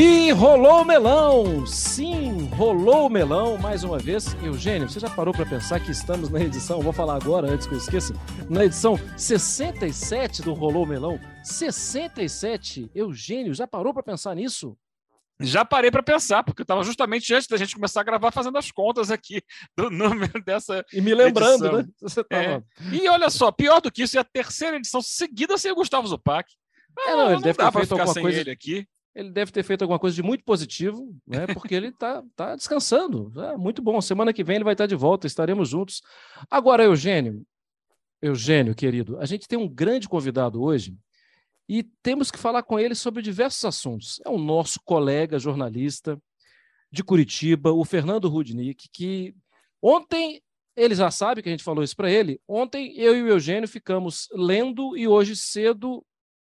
[0.00, 1.66] E rolou o melão!
[1.66, 4.32] Sim, rolou o melão mais uma vez.
[4.44, 7.74] Eugênio, você já parou para pensar que estamos na edição, vou falar agora antes que
[7.74, 8.14] eu esqueça,
[8.48, 11.18] na edição 67 do Rolou o Melão?
[11.42, 12.88] 67?
[12.94, 14.78] Eugênio, já parou para pensar nisso?
[15.40, 18.56] Já parei para pensar, porque eu estava justamente antes da gente começar a gravar fazendo
[18.56, 19.42] as contas aqui
[19.76, 20.84] do número dessa.
[20.92, 21.78] E me lembrando, edição.
[21.82, 21.88] né?
[22.00, 22.44] Você tava...
[22.44, 22.62] É.
[22.92, 26.06] E olha só, pior do que isso, é a terceira edição seguida sem o Gustavo
[26.06, 26.48] Zupac.
[27.00, 28.86] É, não, ele deve ter feito alguma coisa- ele aqui.
[29.14, 31.46] Ele deve ter feito alguma coisa de muito positivo, né?
[31.52, 33.32] Porque ele tá, tá descansando.
[33.42, 34.00] É, muito bom.
[34.00, 36.02] Semana que vem ele vai estar de volta, estaremos juntos.
[36.50, 37.44] Agora, Eugênio,
[38.20, 40.96] Eugênio, querido, a gente tem um grande convidado hoje
[41.68, 44.20] e temos que falar com ele sobre diversos assuntos.
[44.24, 46.20] É o nosso colega jornalista
[46.90, 49.34] de Curitiba, o Fernando Rudnick, que
[49.82, 50.40] ontem
[50.74, 52.40] ele já sabe que a gente falou isso para ele.
[52.46, 56.04] Ontem eu e o Eugênio ficamos lendo e hoje cedo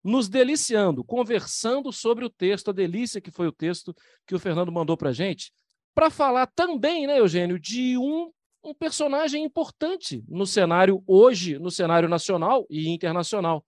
[0.04, 3.96] nos deliciando, conversando sobre o texto, a delícia que foi o texto
[4.28, 5.52] que o Fernando mandou para a gente,
[5.96, 8.32] para falar também, né, Eugênio, de um,
[8.64, 13.64] um personagem importante no cenário hoje, no cenário nacional e internacional.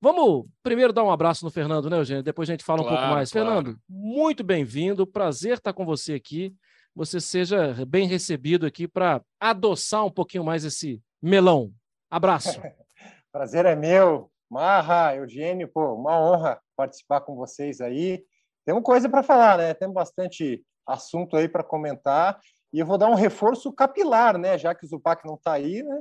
[0.00, 2.22] Vamos primeiro dar um abraço no Fernando, né, Eugênio?
[2.22, 3.30] Depois a gente fala um pouco Claro, mais.
[3.30, 3.48] claro.
[3.48, 6.54] Fernando, muito bem-vindo, prazer estar com você aqui.
[6.94, 11.70] Você seja bem recebido aqui para adoçar um pouquinho mais esse melão.
[12.10, 12.60] Abraço.
[13.30, 14.29] Prazer é meu.
[14.50, 18.24] Marra, Eugênio, pô, uma honra participar com vocês aí.
[18.64, 19.74] Temos coisa para falar, né?
[19.74, 22.40] Temos bastante assunto aí para comentar.
[22.72, 24.58] E eu vou dar um reforço capilar, né?
[24.58, 26.00] Já que o Zupac não está aí, né?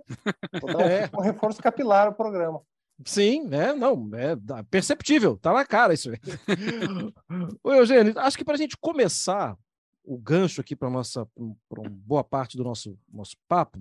[0.59, 1.09] Vou dar um, É.
[1.17, 2.61] um reforço capilar ao programa.
[3.05, 4.36] Sim, é, não, é
[4.70, 6.09] perceptível, tá na cara isso.
[7.64, 9.58] Ô, Eugênio, acho que para a gente começar
[10.03, 13.80] o gancho aqui para nossa uma boa parte do nosso nosso papo,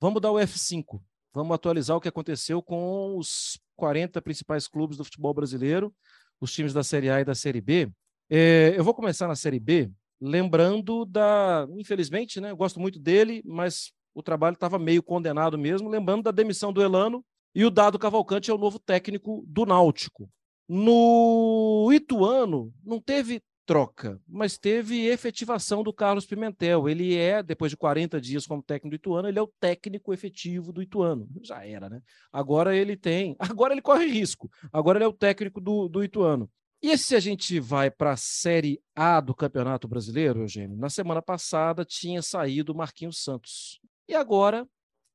[0.00, 1.00] vamos dar o F5.
[1.34, 5.94] Vamos atualizar o que aconteceu com os 40 principais clubes do futebol brasileiro,
[6.40, 7.90] os times da Série A e da Série B.
[8.28, 13.42] É, eu vou começar na Série B, lembrando da, infelizmente, né, eu gosto muito dele,
[13.44, 17.24] mas o trabalho estava meio condenado mesmo, lembrando da demissão do Elano
[17.54, 20.28] e o Dado Cavalcante é o novo técnico do Náutico.
[20.68, 26.88] No Ituano, não teve troca, mas teve efetivação do Carlos Pimentel.
[26.88, 30.72] Ele é, depois de 40 dias como técnico do Ituano, ele é o técnico efetivo
[30.72, 31.28] do Ituano.
[31.42, 32.00] Já era, né?
[32.32, 33.36] Agora ele tem.
[33.38, 34.50] Agora ele corre risco.
[34.72, 36.50] Agora ele é o técnico do, do Ituano.
[36.82, 41.22] E se a gente vai para a Série A do Campeonato Brasileiro, Eugênio, na semana
[41.22, 43.80] passada tinha saído o Marquinhos Santos.
[44.08, 44.66] E agora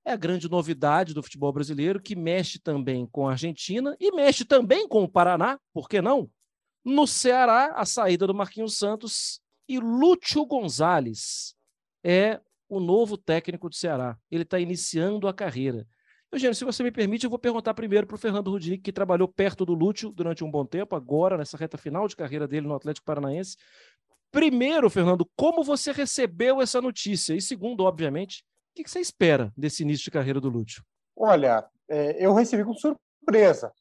[0.05, 4.45] é a grande novidade do futebol brasileiro, que mexe também com a Argentina e mexe
[4.45, 6.29] também com o Paraná, por que não?
[6.87, 11.53] No Ceará, a saída do Marquinhos Santos e Lúcio Gonzalez
[12.01, 12.39] é
[12.69, 14.17] o novo técnico do Ceará.
[14.31, 15.85] Ele está iniciando a carreira.
[16.31, 19.27] Eugênio, se você me permite, eu vou perguntar primeiro para o Fernando Rudinick, que trabalhou
[19.27, 22.75] perto do Lúcio durante um bom tempo, agora nessa reta final de carreira dele no
[22.75, 23.57] Atlético Paranaense.
[24.31, 27.33] Primeiro, Fernando, como você recebeu essa notícia?
[27.33, 30.81] E segundo, obviamente, o que você espera desse início de carreira do Lúcio?
[31.17, 33.73] Olha, é, eu recebi com surpresa,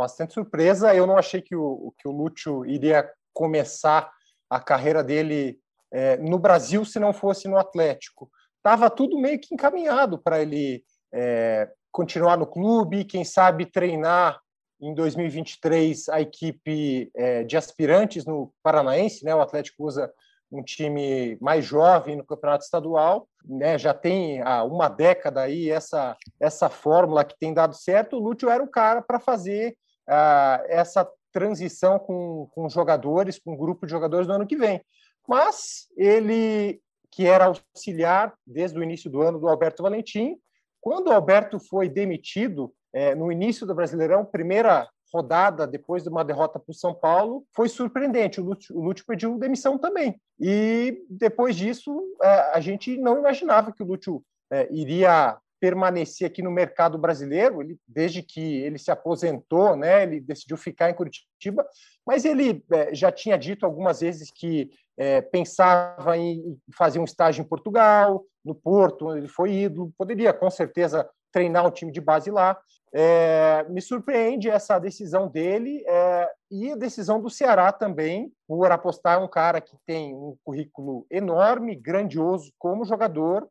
[0.00, 0.94] bastante surpresa.
[0.94, 4.10] Eu não achei que o, que o Lúcio iria começar
[4.48, 5.60] a carreira dele
[5.92, 8.30] é, no Brasil se não fosse no Atlético.
[8.62, 14.40] Tava tudo meio que encaminhado para ele é, continuar no clube, quem sabe treinar
[14.80, 19.34] em 2023 a equipe é, de aspirantes no Paranaense, né?
[19.34, 20.10] O Atlético usa
[20.50, 23.76] um time mais jovem no campeonato estadual, né?
[23.76, 28.16] Já tem há uma década aí essa essa fórmula que tem dado certo.
[28.16, 29.76] O Lúcio era o cara para fazer
[30.10, 34.84] ah, essa transição com, com jogadores, com um grupo de jogadores no ano que vem.
[35.26, 40.36] Mas ele, que era auxiliar desde o início do ano do Alberto Valentim,
[40.80, 46.24] quando o Alberto foi demitido eh, no início do Brasileirão, primeira rodada depois de uma
[46.24, 48.40] derrota para o São Paulo, foi surpreendente.
[48.40, 50.20] O Lúcio, o Lúcio pediu demissão também.
[50.38, 56.42] E depois disso, eh, a gente não imaginava que o Lúcio eh, iria permanecer aqui
[56.42, 61.66] no mercado brasileiro, ele, desde que ele se aposentou, né, ele decidiu ficar em Curitiba,
[62.06, 67.42] mas ele eh, já tinha dito algumas vezes que eh, pensava em fazer um estágio
[67.42, 72.00] em Portugal, no Porto, onde ele foi ídolo, poderia com certeza treinar um time de
[72.00, 72.58] base lá.
[72.92, 79.22] É, me surpreende essa decisão dele é, e a decisão do Ceará também, por apostar
[79.22, 83.48] um cara que tem um currículo enorme, grandioso como jogador,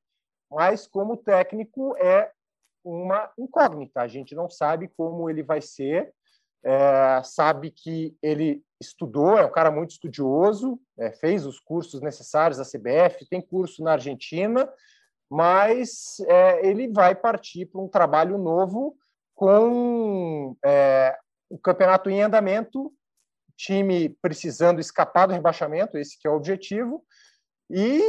[0.49, 2.31] mas como técnico é
[2.83, 4.01] uma incógnita.
[4.01, 6.13] A gente não sabe como ele vai ser,
[6.63, 12.57] é, sabe que ele estudou, é um cara muito estudioso, é, fez os cursos necessários
[12.57, 14.71] da CBF, tem curso na Argentina,
[15.29, 18.97] mas é, ele vai partir para um trabalho novo
[19.35, 21.15] com é,
[21.49, 22.93] o campeonato em andamento,
[23.55, 27.05] time precisando escapar do rebaixamento, esse que é o objetivo,
[27.69, 28.01] e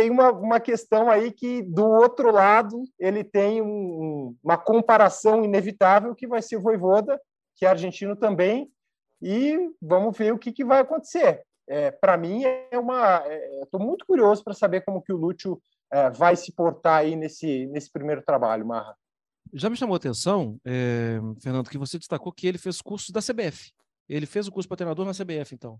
[0.00, 6.14] tem uma, uma questão aí que, do outro lado, ele tem um, uma comparação inevitável
[6.14, 7.20] que vai ser o Voivoda,
[7.54, 8.72] que é argentino também,
[9.20, 11.42] e vamos ver o que, que vai acontecer.
[11.68, 13.22] É, para mim, é uma.
[13.62, 15.60] Estou é, muito curioso para saber como que o Lúcio
[15.92, 18.96] é, vai se portar aí nesse, nesse primeiro trabalho, Marra.
[19.52, 23.20] Já me chamou a atenção, é, Fernando, que você destacou que ele fez curso da
[23.20, 23.70] CBF.
[24.08, 25.78] Ele fez o curso para treinador na CBF, então.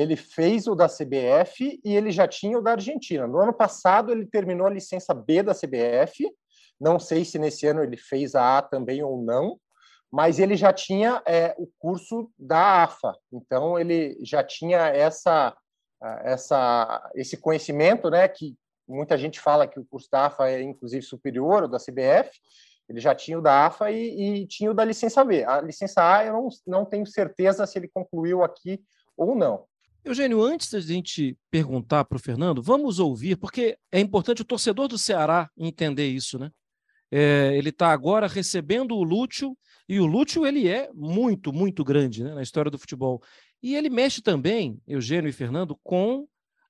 [0.00, 3.26] Ele fez o da CBF e ele já tinha o da Argentina.
[3.26, 6.26] No ano passado, ele terminou a licença B da CBF.
[6.80, 9.60] Não sei se nesse ano ele fez a A também ou não,
[10.10, 13.14] mas ele já tinha é, o curso da AFA.
[13.30, 15.54] Então, ele já tinha essa,
[16.24, 18.56] essa, esse conhecimento, né, que
[18.88, 22.30] muita gente fala que o curso da AFA é inclusive superior ao da CBF.
[22.88, 25.44] Ele já tinha o da AFA e, e tinha o da licença B.
[25.44, 28.82] A licença A eu não, não tenho certeza se ele concluiu aqui
[29.14, 29.68] ou não.
[30.04, 34.88] Eugênio, antes da gente perguntar para o Fernando, vamos ouvir, porque é importante o torcedor
[34.88, 36.50] do Ceará entender isso, né?
[37.10, 39.56] É, ele está agora recebendo o Lúcio,
[39.88, 43.20] e o Lúcio ele é muito, muito grande né, na história do futebol.
[43.62, 46.20] E ele mexe também, Eugênio e Fernando, com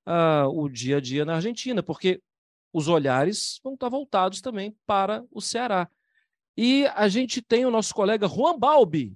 [0.07, 2.21] uh, o dia a dia na Argentina, porque
[2.73, 5.89] os olhares vão estar voltados também para o Ceará.
[6.57, 9.15] E a gente tem o nosso colega Juan Balbi,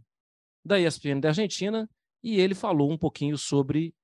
[0.64, 1.88] da ESPN da Argentina,
[2.22, 3.94] e ele falou um pouquinho sobre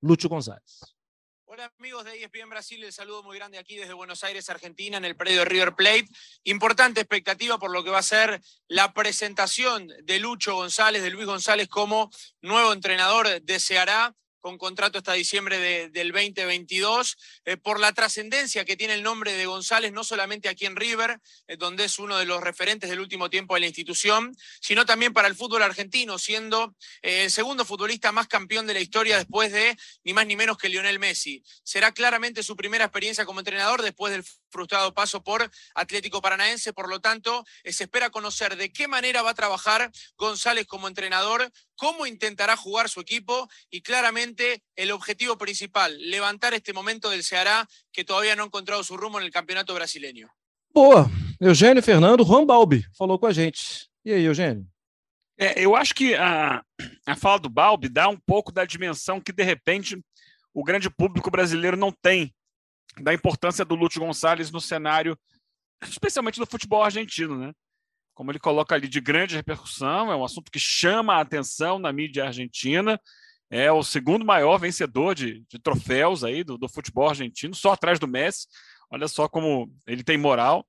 [0.00, 0.96] Lucho González.
[1.44, 5.04] Hola amigos de ESPN Brasil, el saludo muy grande aquí desde Buenos Aires, Argentina, en
[5.04, 6.06] el predio River Plate.
[6.44, 11.26] Importante expectativa por lo que va a ser la presentación de Lucho González, de Luis
[11.26, 12.08] González como
[12.40, 18.76] nuevo entrenador de Ceará con contrato hasta diciembre del 2022, eh, por la trascendencia que
[18.76, 22.24] tiene el nombre de González, no solamente aquí en River, eh, donde es uno de
[22.24, 26.74] los referentes del último tiempo de la institución, sino también para el fútbol argentino, siendo
[27.02, 30.56] eh, el segundo futbolista más campeón de la historia después de ni más ni menos
[30.56, 31.42] que Lionel Messi.
[31.62, 36.88] Será claramente su primera experiencia como entrenador después del frustrado paso por Atlético Paranaense, por
[36.88, 41.50] lo tanto, se espera conocer de qué manera va a trabajar González como entrenador,
[41.80, 47.66] cómo intentará jugar su equipo y claramente el objetivo principal, levantar este momento del Ceará
[47.90, 50.28] que todavía no ha encontrado su rumbo en el campeonato brasileño.
[50.74, 51.10] Boa,
[51.40, 53.88] Eugênio Fernando, Juan Balbi falou com a gente.
[54.04, 54.68] E aí, Eugênio?
[55.38, 56.62] É, eu acho que a,
[57.06, 59.98] a fala do Balbi dá um pouco da dimensão que, de repente,
[60.52, 62.30] o grande público brasileiro não tem
[63.00, 65.18] da importância do Lúcio Gonçalves no cenário,
[65.82, 67.54] especialmente do futebol argentino, né?
[68.20, 71.90] Como ele coloca ali de grande repercussão, é um assunto que chama a atenção na
[71.90, 73.00] mídia argentina,
[73.48, 77.98] é o segundo maior vencedor de, de troféus aí do, do, futebol argentino, só atrás
[77.98, 78.46] do Messi.
[78.90, 80.66] Olha só como ele tem moral,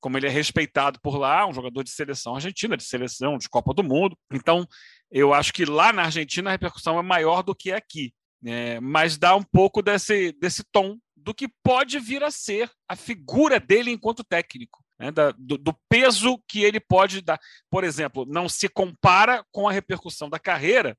[0.00, 3.72] como ele é respeitado por lá, um jogador de seleção argentina, de seleção de Copa
[3.72, 4.18] do Mundo.
[4.32, 4.66] Então,
[5.08, 8.12] eu acho que lá na Argentina a repercussão é maior do que aqui,
[8.42, 8.80] né?
[8.80, 13.60] mas dá um pouco desse, desse tom do que pode vir a ser a figura
[13.60, 14.82] dele enquanto técnico.
[14.98, 17.38] Né, da, do, do, peso que ele pode dar.
[17.70, 20.98] Por exemplo, não se compara com a repercussão da carreira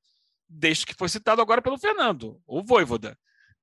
[0.50, 3.18] desde que foi citado agora pelo Fernando, o Voivoda,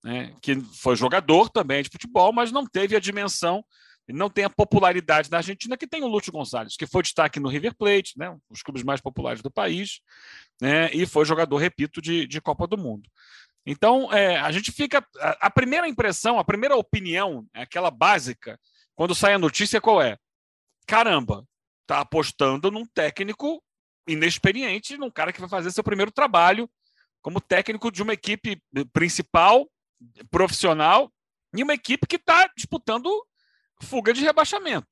[0.04, 3.64] né, que foi jogador também de futebol, mas não teve a dimensão,
[4.08, 7.48] não tem a popularidade da Argentina que tem o Lúcio Gonçalves, que foi destaque no
[7.48, 10.00] River Plate, né, um dos clubes mais populares do país,
[10.62, 13.10] né, e foi jogador, repito, de, de Copa do Mundo.
[13.68, 15.04] Então, é, a gente fica.
[15.18, 18.56] A, a, primeira impressão, a primeira opinião, é aquela básica,
[18.94, 20.16] quando sai a notícia, qual é?
[20.86, 21.44] Caramba,
[21.86, 23.62] tá apostando num técnico
[24.08, 26.70] inexperiente num cara que vai fazer seu primeiro trabalho
[27.20, 28.62] como técnico de uma equipe
[28.92, 29.68] principal,
[30.30, 31.12] profissional,
[31.52, 33.10] e uma equipe que está disputando
[33.82, 34.86] fuga de rebaixamento.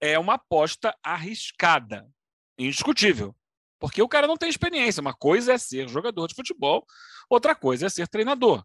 [0.00, 2.08] É uma aposta arriscada,
[2.58, 3.36] indiscutível,
[3.78, 5.02] porque o cara não tem experiência.
[5.02, 6.86] Uma coisa é ser jogador de futebol,
[7.28, 8.64] outra coisa é ser treinador.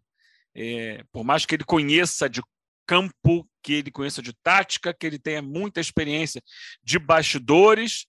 [0.55, 2.41] É, por mais que ele conheça de
[2.89, 6.41] campo, que ele conheça de tática, que ele tenha muita experiência
[6.81, 8.07] de bastidores,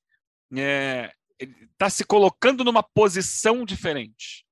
[0.56, 4.46] é, está se colocando numa posição diferente,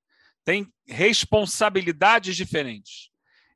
[0.45, 3.09] tem responsabilidades diferentes.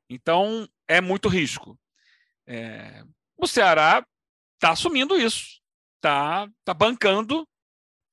[0.09, 1.79] Então, é muito risco.
[2.47, 3.03] É,
[3.37, 4.03] o Ceará
[4.55, 5.61] está assumindo isso,
[5.97, 7.47] está tá bancando,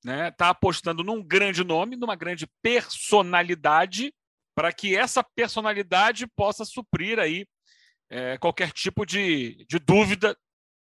[0.04, 4.12] está né, tá apostando num grande nome, numa grande personalidade,
[4.54, 7.46] para que essa personalidade possa suprir aí
[8.10, 10.36] é, qualquer tipo de, de dúvida.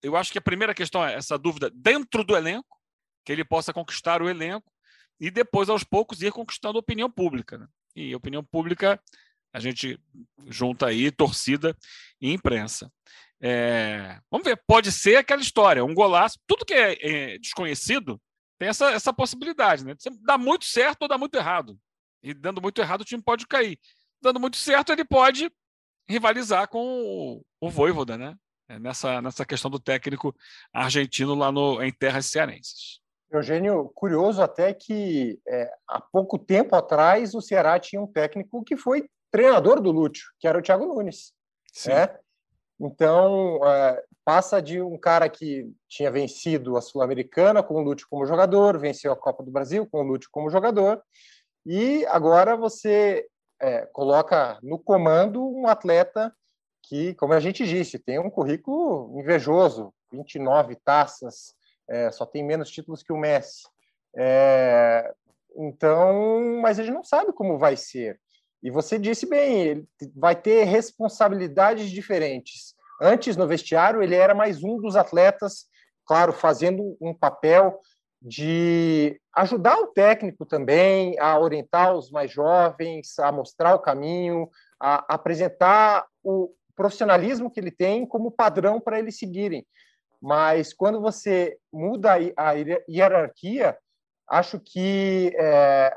[0.02, 2.78] Eu acho que a primeira questão é essa dúvida dentro do elenco,
[3.24, 4.70] que ele possa conquistar o elenco
[5.18, 7.58] e depois, aos poucos, ir conquistando a opinião pública.
[7.58, 7.66] Né?
[7.96, 9.02] E a opinião pública,
[9.52, 9.98] a gente
[10.46, 11.76] junta aí torcida
[12.20, 12.90] e imprensa.
[13.40, 18.20] É, vamos ver, pode ser aquela história, um golaço, tudo que é, é desconhecido
[18.58, 19.94] tem essa, essa possibilidade, né?
[20.22, 21.78] Dá muito certo ou dá muito errado.
[22.22, 23.78] E dando muito errado, o time pode cair.
[24.22, 25.50] Dando muito certo, ele pode
[26.08, 28.34] rivalizar com o, o Voivoda, né?
[28.68, 30.34] É nessa, nessa questão do técnico
[30.72, 33.00] argentino lá no, em terras cearenses.
[33.30, 38.76] Eugênio, curioso até que é, há pouco tempo atrás o Ceará tinha um técnico que
[38.76, 41.32] foi treinador do Lúcio, que era o Thiago Nunes.
[41.72, 41.92] Sim.
[41.92, 42.18] É?
[42.80, 48.26] Então, é, passa de um cara que tinha vencido a Sul-Americana com o Lúcio como
[48.26, 51.02] jogador, venceu a Copa do Brasil com o Lúcio como jogador,
[51.64, 53.26] e agora você
[53.60, 56.34] é, coloca no comando um atleta
[56.82, 61.54] que, como a gente disse, tem um currículo invejoso, 29 taças,
[61.88, 63.64] é, só tem menos títulos que o Messi.
[64.16, 65.12] É,
[65.56, 68.20] então, mas a gente não sabe como vai ser.
[68.62, 72.74] E você disse bem, ele vai ter responsabilidades diferentes.
[73.00, 75.66] Antes, no vestiário, ele era mais um dos atletas,
[76.06, 77.80] claro, fazendo um papel
[78.26, 85.14] de ajudar o técnico também a orientar os mais jovens, a mostrar o caminho, a
[85.14, 89.64] apresentar o profissionalismo que ele tem como padrão para eles seguirem.
[90.20, 92.52] Mas quando você muda a
[92.88, 93.78] hierarquia,
[94.28, 95.96] acho que é,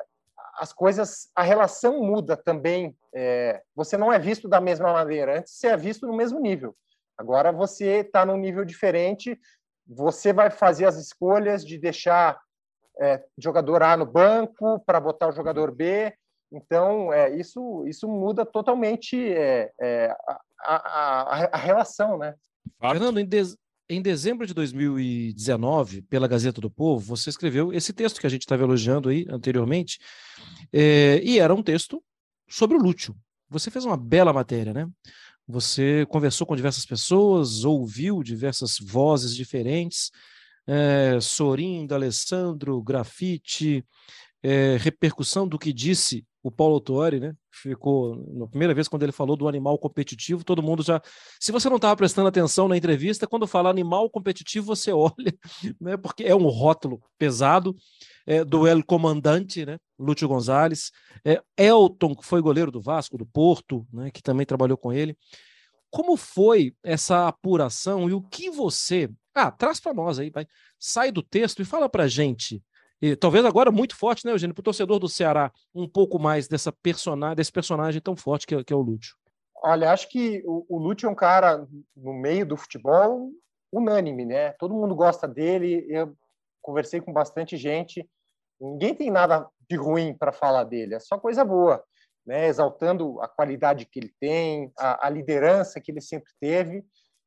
[0.60, 2.96] as coisas, a relação muda também.
[3.12, 5.40] É, você não é visto da mesma maneira.
[5.40, 6.76] Antes você é visto no mesmo nível.
[7.18, 9.36] Agora você está num nível diferente.
[9.90, 12.40] Você vai fazer as escolhas de deixar
[13.02, 16.14] é, jogador A no banco para botar o jogador B.
[16.52, 20.16] Então, é, isso, isso muda totalmente é, é
[20.60, 22.36] a, a, a, relação, né?
[22.80, 23.42] Fernando, em, de,
[23.90, 28.42] em dezembro de 2019, pela Gazeta do Povo, você escreveu esse texto que a gente
[28.42, 30.00] estava elogiando aí anteriormente,
[30.72, 32.04] é, e era um texto
[32.48, 33.16] sobre o Lúcio.
[33.50, 34.88] Você fez uma bela matéria, né?
[35.52, 40.12] Você conversou com diversas pessoas, ouviu diversas vozes diferentes,
[40.68, 43.84] é, Sorim, Alessandro, Grafite,
[44.44, 47.34] é, repercussão do que disse o Paulo Tuori, né?
[47.52, 51.02] Ficou na primeira vez quando ele falou do animal competitivo, todo mundo já.
[51.40, 55.34] Se você não estava prestando atenção na entrevista, quando fala animal competitivo, você olha,
[55.82, 55.98] né?
[55.98, 57.76] Porque é um rótulo pesado
[58.30, 59.78] é, do El Comandante, né?
[59.98, 60.92] Lúcio Gonzalez,
[61.26, 64.12] é, Elton, que foi goleiro do Vasco, do Porto, né?
[64.12, 65.18] Que também trabalhou com ele.
[65.90, 69.10] Como foi essa apuração e o que você.
[69.34, 70.46] Ah, traz para nós aí, vai.
[70.78, 72.62] Sai do texto e fala para gente
[73.02, 76.48] e talvez agora muito forte, né, Eugênio, para o torcedor do Ceará, um pouco mais
[76.48, 79.16] dessa personagem, desse personagem tão forte que, é, que é o Lúcio.
[79.64, 83.32] Olha, acho que o, o Lúcio é um cara no meio do futebol
[83.72, 84.52] unânime, né?
[84.54, 85.86] Todo mundo gosta dele.
[85.90, 86.14] Eu
[86.62, 88.08] conversei com bastante gente.
[88.60, 91.84] Ninguém tem nada de ruim para falar dele, é só coisa boa,
[92.26, 92.48] né?
[92.48, 96.80] Exaltando a qualidade que ele tem, a, a liderança que ele sempre teve.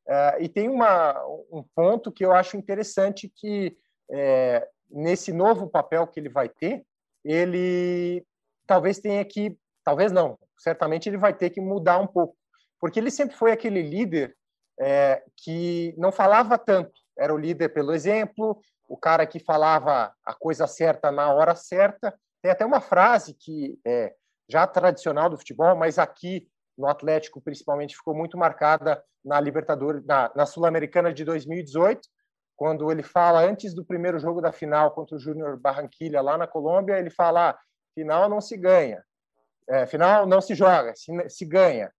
[0.08, 1.14] Uh, e tem uma,
[1.50, 3.76] um ponto que eu acho interessante que
[4.10, 6.84] é, nesse novo papel que ele vai ter,
[7.24, 8.24] ele
[8.66, 12.36] talvez tenha que, talvez não, certamente ele vai ter que mudar um pouco,
[12.80, 14.36] porque ele sempre foi aquele líder
[14.80, 18.60] é, que não falava tanto, era o líder pelo exemplo,
[18.92, 22.14] o cara que falava a coisa certa na hora certa.
[22.42, 24.14] Tem até uma frase que é
[24.46, 26.46] já tradicional do futebol, mas aqui
[26.76, 32.06] no Atlético principalmente ficou muito marcada na Libertadores, na, na Sul-Americana de 2018,
[32.54, 36.46] quando ele fala antes do primeiro jogo da final contra o Júnior Barranquilha lá na
[36.46, 37.58] Colômbia, ele fala: ah,
[37.94, 39.02] final não se ganha,
[39.70, 41.90] é, final não se joga, se, se ganha.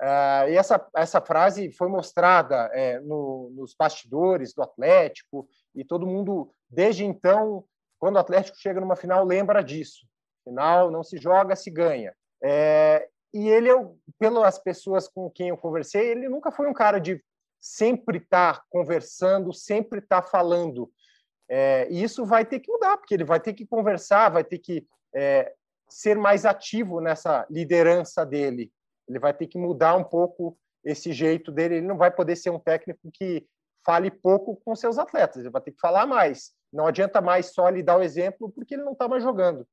[0.00, 6.06] Uh, e essa, essa frase foi mostrada é, no, nos bastidores do Atlético, e todo
[6.06, 7.64] mundo, desde então,
[7.98, 10.06] quando o Atlético chega numa final, lembra disso.
[10.44, 12.14] Final não se joga, se ganha.
[12.42, 16.98] É, e ele, eu, pelas pessoas com quem eu conversei, ele nunca foi um cara
[16.98, 17.22] de
[17.60, 20.92] sempre estar tá conversando, sempre estar tá falando.
[21.48, 24.58] É, e isso vai ter que mudar, porque ele vai ter que conversar, vai ter
[24.58, 25.52] que é,
[25.88, 28.70] ser mais ativo nessa liderança dele.
[29.08, 31.76] Ele vai ter que mudar um pouco esse jeito dele.
[31.76, 33.46] Ele não vai poder ser um técnico que
[33.84, 36.52] fale pouco com seus atletas, ele vai ter que falar mais.
[36.72, 39.66] Não adianta mais só lhe dar o exemplo, porque ele não está mais jogando.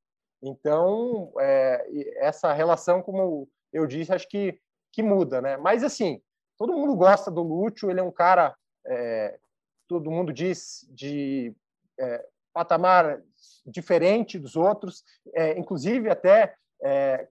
[0.43, 4.59] Então, é, essa relação, como eu disse, acho que,
[4.91, 5.55] que muda, né?
[5.57, 6.21] Mas, assim,
[6.57, 9.39] todo mundo gosta do Lúcio, ele é um cara, é,
[9.88, 11.55] todo mundo diz, de
[12.00, 13.21] é, patamar
[13.65, 17.27] diferente dos outros, é, inclusive até é,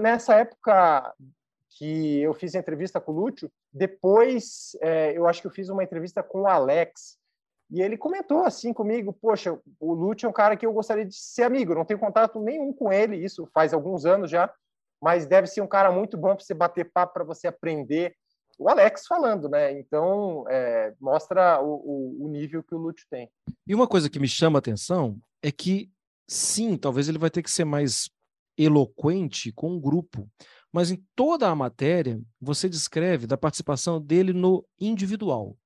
[0.00, 1.14] nessa época
[1.70, 5.68] que eu fiz a entrevista com o Lúcio, depois é, eu acho que eu fiz
[5.68, 7.16] uma entrevista com o Alex,
[7.70, 11.14] e ele comentou assim comigo, poxa, o Lúcio é um cara que eu gostaria de
[11.14, 14.52] ser amigo, não tenho contato nenhum com ele, isso faz alguns anos já,
[15.00, 18.16] mas deve ser um cara muito bom para você bater papo, para você aprender,
[18.58, 19.78] o Alex falando, né?
[19.78, 23.30] Então, é, mostra o, o, o, nível que o Lute tem.
[23.64, 25.92] E uma coisa que me chama a atenção é que,
[26.26, 28.10] sim, talvez ele vai ter que ser mais
[28.58, 30.28] eloquente com um grupo,
[30.72, 35.56] mas em toda a matéria você descreve da participação dele no individual,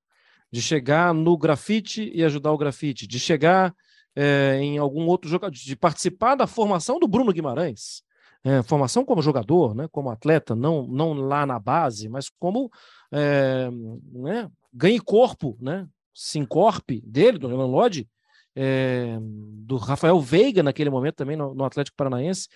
[0.50, 3.74] de chegar no grafite e ajudar o grafite, de chegar
[4.14, 8.02] é, em algum outro jogador, de participar da formação do Bruno Guimarães,
[8.44, 12.70] é, formação como jogador, né, como atleta, não, não lá na base, mas como
[13.10, 13.70] é,
[14.12, 18.08] né, ganhe corpo, né, se encorpe dele, do Renan Lodge,
[18.54, 22.48] é, do Rafael Veiga naquele momento também no, no, Atlético Paranaense.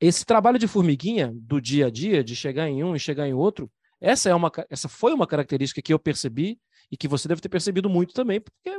[0.00, 3.34] Esse trabalho de formiguinha do dia a dia, de chegar em um e chegar em
[3.34, 3.70] outro,
[4.00, 6.60] essa é uma, essa foi uma característica que eu percebi
[6.90, 8.78] e que você deve ter percebido muito também, porque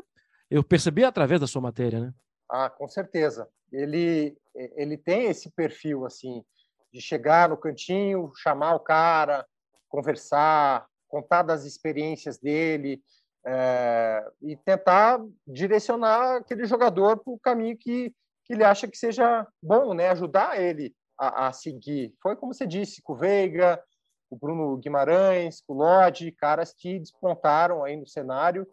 [0.49, 2.13] eu percebi através da sua matéria, né?
[2.49, 3.47] Ah, com certeza.
[3.71, 4.37] Ele
[4.75, 6.43] ele tem esse perfil assim
[6.91, 9.45] de chegar no cantinho, chamar o cara,
[9.87, 13.01] conversar, contar das experiências dele
[13.49, 18.13] é, e tentar direcionar aquele jogador para o caminho que,
[18.43, 20.09] que ele acha que seja bom, né?
[20.09, 22.13] Ajudar ele a, a seguir.
[22.21, 23.81] Foi como você disse, com o Veiga,
[24.29, 28.67] o Bruno Guimarães, com o Lodi, caras que despontaram aí no cenário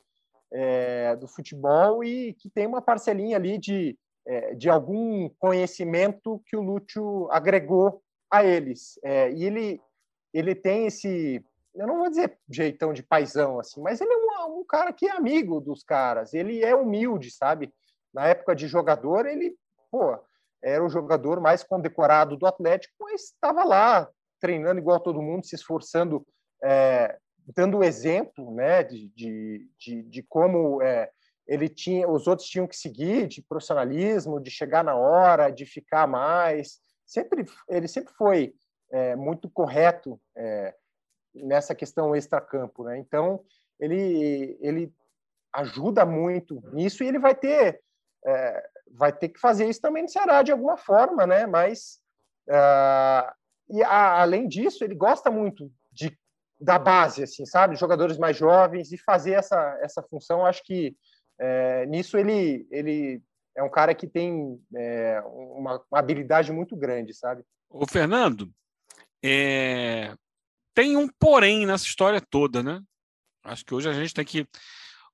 [0.53, 6.57] é, do futebol e que tem uma parcelinha ali de, é, de algum conhecimento que
[6.57, 8.99] o Lúcio agregou a eles.
[9.05, 9.81] É, e ele,
[10.33, 14.61] ele tem esse, eu não vou dizer jeitão de paisão, assim, mas ele é um,
[14.61, 17.73] um cara que é amigo dos caras, ele é humilde, sabe?
[18.13, 19.57] Na época de jogador, ele,
[19.91, 20.19] pô,
[20.63, 24.09] era o jogador mais condecorado do Atlético, mas estava lá
[24.41, 26.25] treinando igual todo mundo, se esforçando
[26.63, 27.19] é,
[27.55, 31.11] dando exemplo né, de, de, de, de como é,
[31.47, 36.07] ele tinha, os outros tinham que seguir, de profissionalismo, de chegar na hora, de ficar
[36.07, 36.79] mais.
[37.05, 38.55] Sempre, ele sempre foi
[38.91, 40.75] é, muito correto é,
[41.35, 42.85] nessa questão extracampo.
[42.85, 42.99] Né?
[42.99, 43.45] Então,
[43.79, 44.93] ele, ele
[45.53, 47.81] ajuda muito nisso e ele vai ter,
[48.25, 51.47] é, vai ter que fazer isso também no Ceará de alguma forma, né?
[51.47, 52.03] mas.
[52.47, 53.33] Uh,
[53.71, 56.15] e a, além disso, ele gosta muito de
[56.61, 57.77] da base, assim, sabe?
[57.77, 60.47] Jogadores mais jovens e fazer essa, essa função.
[60.47, 60.97] Acho que
[61.39, 63.23] é, nisso ele, ele
[63.57, 67.45] é um cara que tem é, uma, uma, habilidade muito grande, sabe?
[67.69, 68.51] O Fernando,
[69.23, 70.15] é...
[70.75, 72.83] tem um porém nessa história toda, né?
[73.45, 74.47] Acho que hoje a gente tem que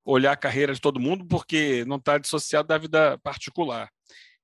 [0.05, 3.91] olhar a carreira de todo mundo porque não está dissociado da vida particular.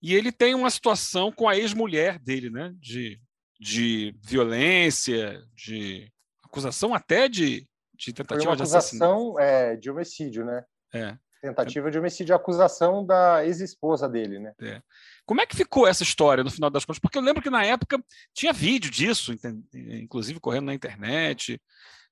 [0.03, 2.73] E ele tem uma situação com a ex-mulher dele, né?
[2.79, 3.21] De,
[3.59, 6.13] de violência, de
[6.45, 10.65] acusação até de, de tentativa de acusação é, de homicídio, né?
[10.93, 11.17] É.
[11.41, 14.53] Tentativa de homicídio, acusação da ex-esposa dele, né?
[14.61, 14.83] É.
[15.27, 17.01] Como é que ficou essa história no final das contas?
[17.01, 19.35] Porque eu lembro que na época tinha vídeo disso,
[19.75, 21.61] inclusive correndo na internet.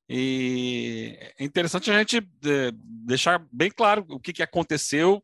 [0.09, 2.20] E é interessante a gente
[2.74, 5.22] deixar bem claro o que, que aconteceu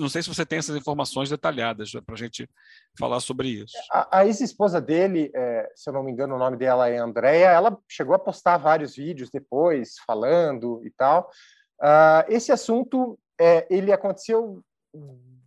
[0.00, 2.48] não sei se você tem essas informações detalhadas para a gente
[2.98, 3.76] falar sobre isso.
[3.92, 7.46] A, a ex-esposa dele, é, se eu não me engano, o nome dela é Andréia,
[7.46, 11.30] ela chegou a postar vários vídeos depois, falando e tal.
[11.80, 14.60] Uh, esse assunto, é, ele aconteceu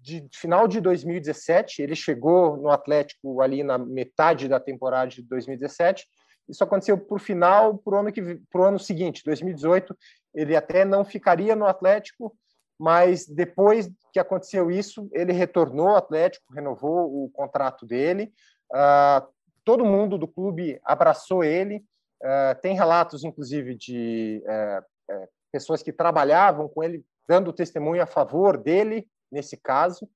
[0.01, 6.05] de final de 2017, ele chegou no Atlético ali na metade da temporada de 2017,
[6.49, 8.21] isso aconteceu por final, para o ano, que,
[8.55, 9.95] ano seguinte, 2018,
[10.33, 12.35] ele até não ficaria no Atlético,
[12.79, 18.33] mas depois que aconteceu isso, ele retornou ao Atlético, renovou o contrato dele.
[18.71, 19.25] Uh,
[19.63, 21.85] todo mundo do clube abraçou ele.
[22.21, 28.57] Uh, tem relatos, inclusive, de uh, pessoas que trabalhavam com ele, dando testemunho a favor
[28.57, 30.09] dele nesse caso.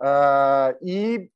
[0.00, 1.30] Ah, e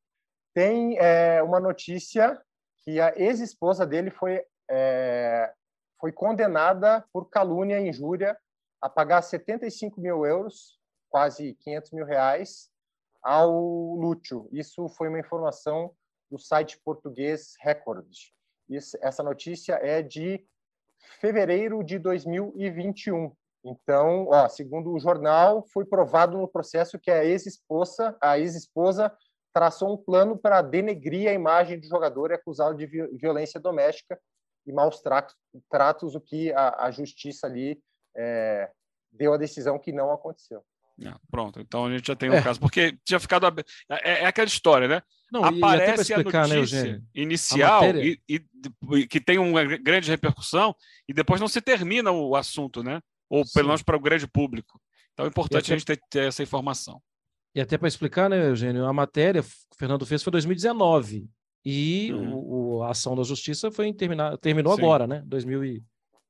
[0.53, 2.41] tem eh, uma notícia
[2.85, 5.53] que a ex-esposa dele foi, eh,
[6.01, 8.37] foi condenada por calúnia e injúria
[8.81, 12.71] a pagar 75 mil euros, quase 500 mil reais,
[13.23, 13.53] ao
[13.95, 14.49] Lúcio.
[14.51, 15.95] Isso foi uma informação
[16.31, 18.07] do site português Record.
[18.69, 20.45] Isso, essa notícia é de
[21.21, 23.35] fevereiro de 2021.
[23.65, 29.15] Então, ó, segundo o jornal, foi provado no processo que a ex-esposa, a ex-esposa
[29.53, 34.19] traçou um plano para denegrir a imagem do jogador e acusá-lo de violência doméstica
[34.67, 35.35] e maus tratos,
[35.69, 37.81] tratos o que a, a justiça ali
[38.17, 38.71] é,
[39.13, 40.65] deu a decisão que não aconteceu.
[41.03, 42.43] É, pronto, então a gente já tem um é.
[42.43, 43.47] caso, porque tinha ficado.
[43.89, 45.03] É, é aquela história, né?
[45.33, 48.45] Não, Aparece explicar, a né, notícia né, inicial a e, e,
[48.93, 50.75] e, que tem uma grande repercussão
[51.09, 53.01] e depois não se termina o assunto, né?
[53.31, 53.53] Ou Sim.
[53.55, 54.81] pelo menos para o grande público.
[55.13, 57.01] Então é importante até, a gente ter, ter, essa informação.
[57.55, 61.29] E até para explicar, né, Eugênio, a matéria que o Fernando fez foi 2019
[61.65, 62.35] e uhum.
[62.35, 64.83] o, a ação da justiça foi terminar, terminou Sim.
[64.83, 65.23] agora, né?
[65.27, 65.85] 2000 e,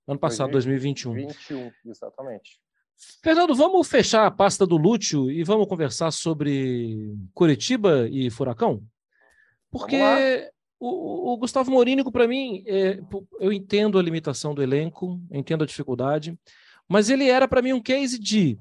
[0.07, 1.13] ano passado, 2021.
[1.15, 2.61] 2021, exatamente.
[3.23, 8.83] Fernando, vamos fechar a pasta do Lúcio e vamos conversar sobre Curitiba e Furacão?
[9.71, 9.97] Porque
[10.79, 12.99] o, o Gustavo Morínigo, para mim, é,
[13.39, 16.39] eu entendo a limitação do elenco, entendo a dificuldade,
[16.91, 18.59] mas ele era para mim um case de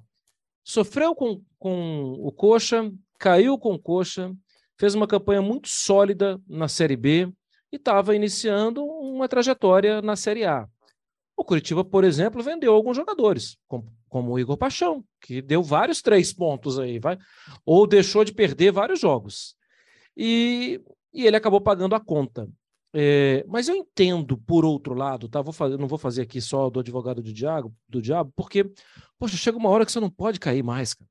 [0.64, 4.32] sofreu com, com o Coxa, caiu com o Coxa,
[4.78, 7.32] fez uma campanha muito sólida na Série B
[7.72, 10.68] e estava iniciando uma trajetória na Série A.
[11.36, 16.02] O Curitiba, por exemplo, vendeu alguns jogadores, como, como o Igor Paixão, que deu vários
[16.02, 17.18] três pontos aí, vai,
[17.66, 19.56] ou deixou de perder vários jogos.
[20.16, 20.80] E
[21.14, 22.48] e ele acabou pagando a conta.
[22.94, 25.42] É, mas eu entendo, por outro lado, tá?
[25.42, 28.72] Vou fazer, não vou fazer aqui só do advogado do diabo, do diabo, porque,
[29.18, 31.10] poxa, chega uma hora que você não pode cair mais, cara.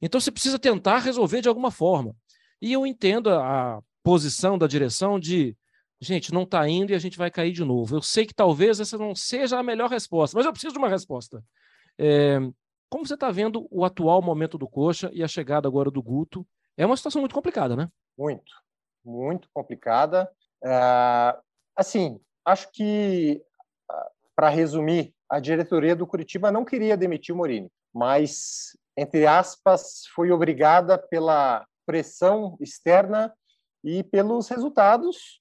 [0.00, 2.16] Então você precisa tentar resolver de alguma forma.
[2.60, 5.56] E eu entendo a, posição da direção de,
[6.00, 7.96] gente, não está indo e a gente vai cair de novo.
[7.96, 10.88] Eu sei que talvez essa não seja a melhor resposta, mas eu preciso de uma
[10.88, 11.44] resposta.
[11.98, 12.38] É,
[12.88, 16.46] como você está vendo o atual momento do Coxa e a chegada agora do Guto?
[16.76, 17.88] É uma situação muito complicada, né?
[18.16, 18.52] Muito,
[19.04, 20.30] muito complicada.
[20.62, 21.40] Uh,
[21.76, 23.42] assim, acho que,
[23.90, 30.04] uh, para resumir, a diretoria do Curitiba não queria demitir o Morini, mas, entre aspas,
[30.14, 33.32] foi obrigada pela pressão externa
[33.82, 35.40] e pelos resultados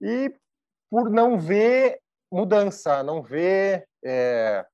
[0.00, 0.34] e
[0.90, 4.64] por não ver mudança, não ver é,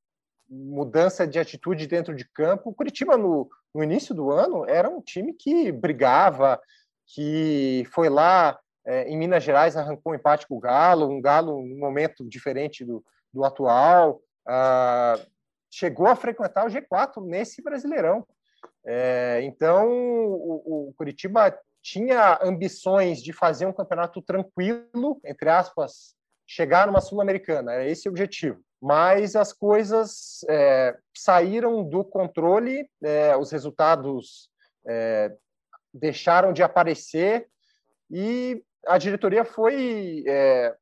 [0.49, 2.71] mudança de atitude dentro de campo.
[2.71, 6.61] O Curitiba, no, no início do ano, era um time que brigava,
[7.07, 11.57] que foi lá é, em Minas Gerais, arrancou um empate com o Galo, um Galo
[11.57, 15.19] um momento diferente do, do atual, ah,
[15.71, 18.27] chegou a frequentar o G4 nesse Brasileirão.
[18.85, 26.15] É, então, o, o, Curitiba tinha ambições de fazer um campeonato tranquilo, entre aspas,
[26.47, 28.61] chegar numa Sul-Americana, era esse o objetivo.
[28.81, 34.51] Mas as coisas é, saíram do controle, é, os resultados
[34.87, 35.33] é,
[35.95, 37.49] deixaram de aparecer
[38.11, 40.75] e a diretoria foi é,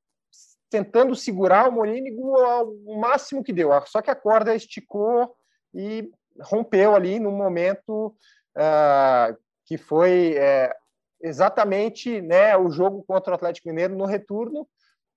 [0.70, 3.70] tentando segurar o Morínigo ao máximo que deu.
[3.86, 5.34] Só que a corda esticou
[5.74, 6.10] e
[6.40, 8.14] rompeu ali no momento
[8.56, 9.36] uh,
[9.66, 10.74] que foi é,
[11.20, 14.66] exatamente né, o jogo contra o Atlético Mineiro no retorno,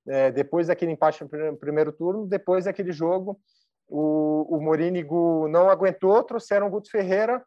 [0.08, 3.40] é, depois daquele empate no primeiro turno, depois daquele jogo,
[3.88, 7.44] o, o Morínigo não aguentou, trouxeram o Guto Ferreira,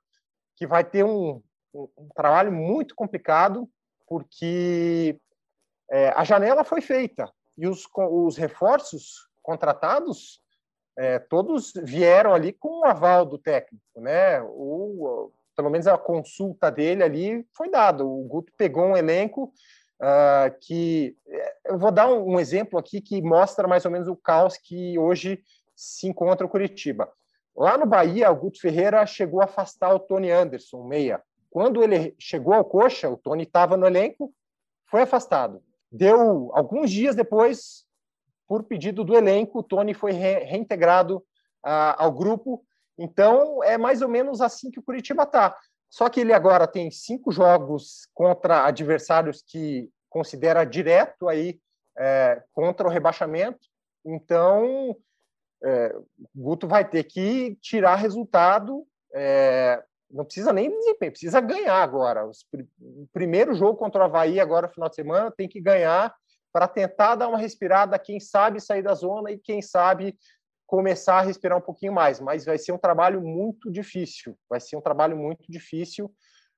[0.56, 1.42] que vai ter um,
[1.74, 3.68] um trabalho muito complicado,
[4.06, 5.20] porque
[5.90, 10.40] é, a janela foi feita e os, os reforços contratados
[10.98, 14.40] é, todos vieram ali com o aval do técnico, né?
[14.42, 18.04] O, pelo menos a consulta dele ali foi dada.
[18.04, 19.52] O Guto pegou um elenco
[20.00, 24.08] uh, que é, eu vou dar um, um, exemplo aqui que mostra mais ou menos
[24.08, 25.42] o caos que hoje
[25.74, 27.10] se encontra o Curitiba.
[27.54, 31.22] Lá no Bahia, o Guto Ferreira chegou a afastar o Tony Anderson, meia.
[31.50, 34.32] Quando ele chegou ao Coxa, o Tony estava no elenco,
[34.86, 35.62] foi afastado.
[35.90, 37.84] Deu alguns dias depois,
[38.46, 42.64] por pedido do elenco, o Tony foi re reintegrado uh, ao grupo.
[42.98, 45.56] Então, é mais ou menos assim que o Curitiba está.
[45.90, 51.60] Só que ele agora tem cinco jogos contra adversários que considera direto aí
[51.96, 53.60] é, contra o rebaixamento.
[54.04, 54.96] Então,
[55.62, 55.94] é,
[56.34, 62.26] Guto vai ter que tirar resultado é, não precisa nem desempenho, precisa ganhar agora.
[62.26, 66.14] O primeiro jogo contra o Havaí, agora, final de semana, tem que ganhar
[66.52, 70.16] para tentar dar uma respirada, quem sabe sair da zona e quem sabe
[70.66, 72.20] começar a respirar um pouquinho mais.
[72.20, 76.06] Mas vai ser um trabalho muito difícil, vai ser um trabalho muito difícil.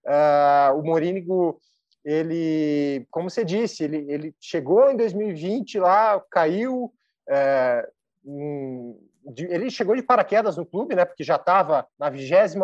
[0.05, 1.61] Uh, o Morínigo,
[2.05, 6.93] ele, como você disse, ele, ele chegou em 2020 lá, caiu,
[7.29, 8.99] uh,
[9.37, 11.05] ele chegou de paraquedas no clube, né?
[11.05, 12.59] Porque já estava na 28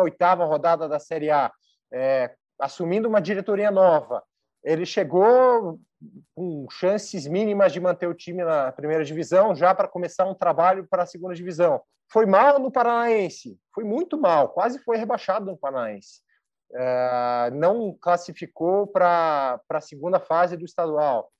[0.45, 1.51] rodada da Série A,
[1.93, 4.23] é, assumindo uma diretoria nova.
[4.63, 5.79] Ele chegou
[6.35, 10.87] com chances mínimas de manter o time na primeira divisão, já para começar um trabalho
[10.89, 11.81] para a segunda divisão.
[12.11, 16.21] Foi mal no Paranaense, foi muito mal, quase foi rebaixado no Paranaense.
[16.73, 21.31] É, não classificou para a segunda fase do estadual.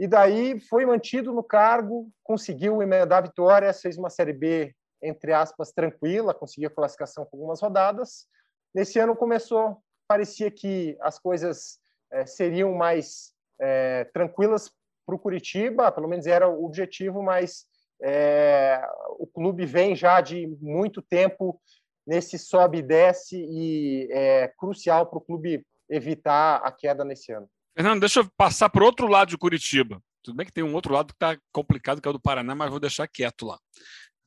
[0.00, 5.30] E daí foi mantido no cargo, conseguiu emendar a vitória, fez uma Série B, entre
[5.30, 8.26] aspas, tranquila, conseguiu a classificação com algumas rodadas.
[8.74, 9.76] Nesse ano começou,
[10.08, 11.78] parecia que as coisas
[12.10, 14.72] é, seriam mais é, tranquilas
[15.04, 17.66] para o Curitiba, pelo menos era o objetivo, mas
[18.02, 18.82] é,
[19.18, 21.60] o clube vem já de muito tempo
[22.06, 27.46] nesse sobe e desce e é crucial para o clube evitar a queda nesse ano.
[27.74, 30.02] Fernando, deixa eu passar para outro lado de Curitiba.
[30.22, 32.54] Tudo bem que tem um outro lado que está complicado, que é o do Paraná,
[32.54, 33.58] mas vou deixar quieto lá.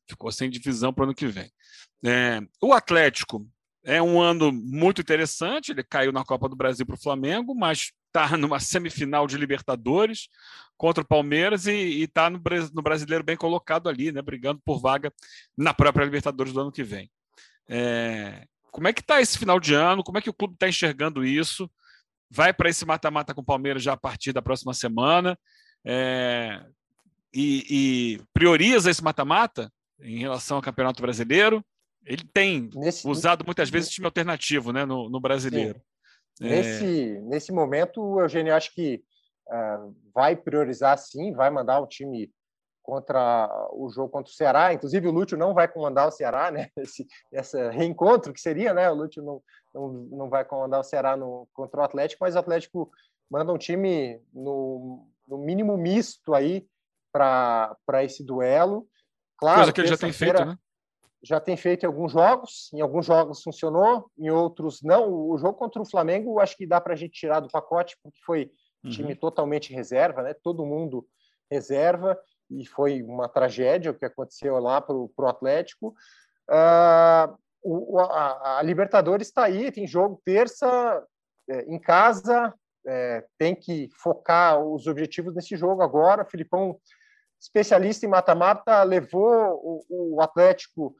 [0.10, 1.52] Ficou sem divisão para o ano que vem.
[2.04, 3.48] É, o Atlético
[3.84, 5.72] é um ano muito interessante.
[5.72, 10.30] Ele caiu na Copa do Brasil para o Flamengo, mas está numa semifinal de Libertadores
[10.78, 12.42] contra o Palmeiras e está no,
[12.74, 14.22] no, brasileiro bem colocado ali, né?
[14.22, 15.14] Brigando por vaga
[15.58, 17.10] na própria Libertadores do ano que vem.
[17.68, 20.04] É, como é que está esse final de ano?
[20.04, 21.70] Como é que o clube está enxergando isso?
[22.36, 25.38] Vai para esse mata-mata com o Palmeiras já a partir da próxima semana?
[25.86, 26.65] É,
[27.32, 31.63] e, e prioriza esse mata-mata em relação ao Campeonato Brasileiro?
[32.04, 35.80] Ele tem nesse, usado muitas vezes time alternativo né, no, no brasileiro.
[36.41, 36.50] É...
[36.50, 39.04] Nesse, nesse momento, o Eugênio acho que
[39.48, 42.32] uh, vai priorizar sim, vai mandar o time
[42.82, 44.74] contra o jogo contra o Ceará.
[44.74, 46.69] Inclusive, o Lúcio não vai comandar o Ceará, né?
[46.78, 48.89] Esse, esse reencontro que seria, né?
[48.89, 49.41] O Lúcio não,
[49.74, 52.92] não, não vai comandar o Ceará no, contra o Atlético, mas o Atlético
[53.30, 56.68] manda um time no, no mínimo misto aí
[57.12, 58.88] para esse duelo.
[59.38, 60.58] Claro, Coisa que ele já tem feito, né?
[61.24, 65.12] já tem feito em alguns jogos, em alguns jogos funcionou, em outros não.
[65.12, 68.20] O jogo contra o Flamengo, acho que dá para a gente tirar do pacote, porque
[68.26, 68.52] foi
[68.84, 68.92] uhum.
[68.92, 70.34] time totalmente reserva, né?
[70.34, 71.08] Todo mundo
[71.50, 75.96] reserva, e foi uma tragédia o que aconteceu lá para o Atlético.
[76.50, 81.04] Uh, o, a, a, Libertadores está aí, tem jogo terça
[81.49, 82.54] é, em casa,
[82.86, 86.26] é, tem que focar os objetivos nesse jogo agora.
[86.26, 86.78] Filipão,
[87.39, 90.95] especialista em mata-mata, levou o, o Atlético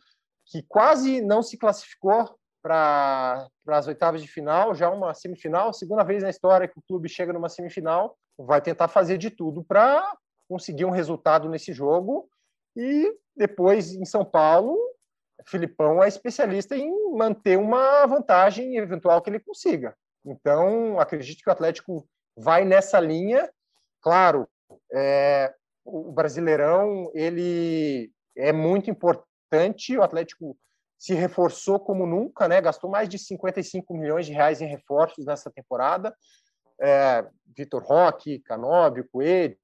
[0.46, 6.24] que quase não se classificou para as oitavas de final, já uma semifinal, segunda vez
[6.24, 10.16] na história que o clube chega numa semifinal, vai tentar fazer de tudo para
[10.48, 12.30] conseguir um resultado nesse jogo
[12.76, 14.78] e depois em São Paulo,
[15.46, 19.96] Filipão é especialista em manter uma vantagem eventual que ele consiga.
[20.26, 23.50] Então, acredito que o Atlético vai nessa linha.
[24.02, 24.48] Claro,
[24.94, 29.98] é, o Brasileirão ele é muito importante.
[29.98, 30.58] O Atlético
[30.98, 32.62] se reforçou como nunca, né?
[32.62, 36.16] Gastou mais de 55 milhões de reais em reforços nessa temporada.
[36.82, 39.58] É, Vitor Roque, Canóbio, Coelho,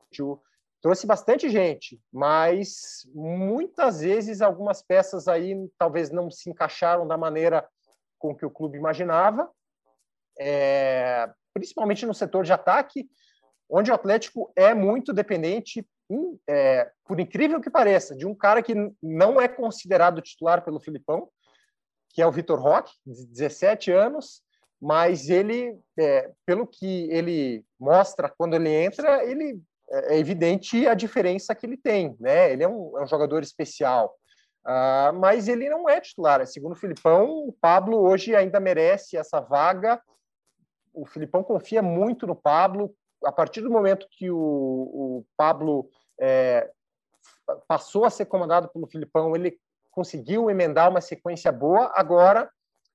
[0.82, 7.68] trouxe bastante gente, mas muitas vezes algumas peças aí talvez não se encaixaram da maneira
[8.18, 9.50] com que o clube imaginava,
[10.40, 13.10] é, principalmente no setor de ataque,
[13.70, 15.86] onde o Atlético é muito dependente
[16.48, 21.30] é, por incrível que pareça, de um cara que não é considerado titular pelo Filipão,
[22.10, 24.42] que é o Vitor Roque, de 17 anos,
[24.82, 30.94] mas ele, é, pelo que ele mostra quando ele entra, ele é, é evidente a
[30.94, 32.52] diferença que ele tem, né?
[32.52, 34.16] Ele é um, é um jogador especial,
[34.66, 36.46] uh, mas ele não é titular.
[36.48, 40.02] Segundo o Filipão, o Pablo hoje ainda merece essa vaga.
[40.94, 42.94] O Filipão confia muito no Pablo.
[43.26, 46.70] A partir do momento que o, o Pablo é,
[47.68, 49.60] passou a ser comandado pelo Filipão, ele
[49.92, 52.50] conseguiu emendar uma sequência boa, agora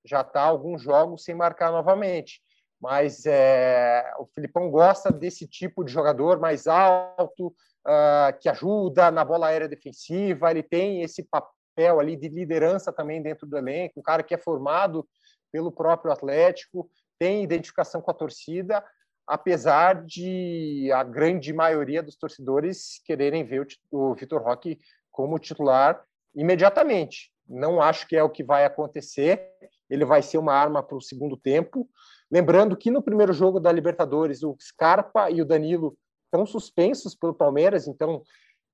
[0.05, 2.43] já está alguns jogos sem marcar novamente.
[2.85, 9.25] Mas é, o Filipão gosta desse tipo de jogador mais alto, uh, que ajuda na
[9.25, 14.03] bola aérea defensiva, ele tem esse papel ali de liderança também dentro do elenco, um
[14.03, 15.09] cara que é formado
[15.51, 16.87] pelo próprio Atlético,
[17.19, 18.85] tem identificação com a torcida,
[19.27, 24.79] apesar de a grande maioria dos torcedores quererem ver o, o Vitor Roque
[25.11, 27.33] como titular imediatamente.
[27.49, 29.54] Não acho que é o que vai acontecer.
[29.89, 31.89] Ele vai ser uma arma para o segundo tempo.
[32.31, 37.35] Lembrando que no primeiro jogo da Libertadores, o Scarpa e o Danilo estão suspensos pelo
[37.35, 38.23] Palmeiras, então,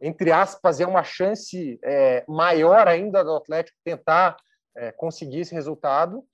[0.00, 4.36] entre aspas, é uma chance é, maior ainda do Atlético tentar
[4.76, 6.24] é, conseguir esse resultado.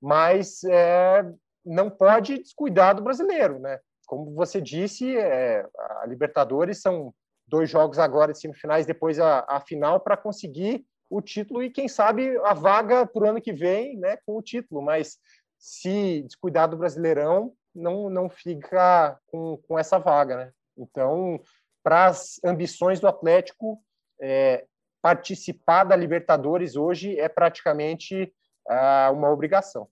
[0.00, 1.24] Mas é,
[1.64, 3.80] não pode descuidar do brasileiro, né?
[4.06, 5.66] Como você disse, é,
[6.00, 7.12] a Libertadores são
[7.46, 11.88] dois jogos agora de semifinais, depois a, a final para conseguir o título e quem
[11.88, 14.82] sabe a vaga para o ano que vem, né, com o título.
[14.82, 15.18] Mas
[15.58, 20.52] se descuidar do Brasileirão, não não fica com, com essa vaga, né?
[20.76, 21.40] Então,
[21.82, 23.82] para as ambições do Atlético,
[24.20, 24.64] é,
[25.00, 28.32] participar da Libertadores hoje é praticamente
[28.68, 29.88] ah, uma obrigação.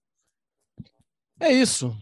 [1.40, 1.96] É isso.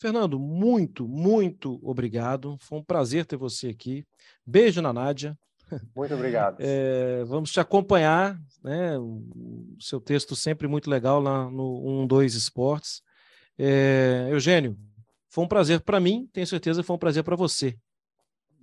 [0.00, 2.56] Fernando, muito, muito obrigado.
[2.58, 4.06] Foi um prazer ter você aqui.
[4.46, 5.38] Beijo na Nádia.
[5.94, 6.58] Muito obrigado.
[6.62, 8.98] É, vamos te acompanhar, né?
[8.98, 13.02] O seu texto sempre muito legal lá no 12 Esportes.
[13.58, 14.76] É, Eugênio,
[15.28, 17.76] foi um prazer para mim, tenho certeza foi um prazer para você.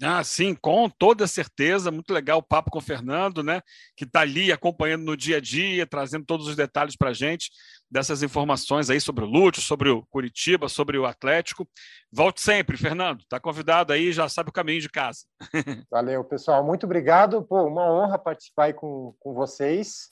[0.01, 1.89] Ah, sim, com toda certeza.
[1.89, 3.62] Muito legal o papo com o Fernando, né?
[3.95, 7.49] Que está ali acompanhando no dia a dia, trazendo todos os detalhes para a gente
[7.89, 11.67] dessas informações aí sobre o Lúcio, sobre o Curitiba, sobre o Atlético.
[12.12, 13.21] Volte sempre, Fernando.
[13.21, 15.21] Está convidado aí, já sabe o caminho de casa.
[15.89, 16.63] Valeu, pessoal.
[16.63, 17.43] Muito obrigado.
[17.43, 20.12] Pô, uma honra participar aí com, com vocês.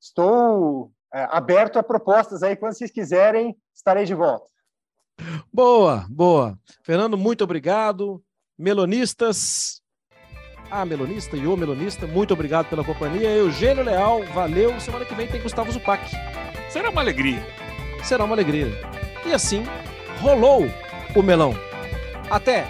[0.00, 2.56] Estou é, aberto a propostas aí.
[2.56, 4.50] Quando vocês quiserem, estarei de volta.
[5.52, 6.58] Boa, boa.
[6.82, 8.22] Fernando, muito obrigado.
[8.58, 9.80] Melonistas,
[10.70, 13.28] a melonista e o melonista, muito obrigado pela companhia.
[13.30, 14.78] Eugênio Leal, valeu.
[14.80, 16.02] Semana que vem tem Gustavo Zupac.
[16.70, 17.42] Será uma alegria.
[18.02, 18.68] Será uma alegria.
[19.26, 19.64] E assim,
[20.20, 20.66] rolou
[21.14, 21.54] o melão.
[22.30, 22.66] Até!